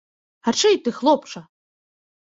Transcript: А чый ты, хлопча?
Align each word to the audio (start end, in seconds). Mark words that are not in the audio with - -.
А 0.47 0.53
чый 0.61 0.75
ты, 0.87 0.95
хлопча? 1.01 1.41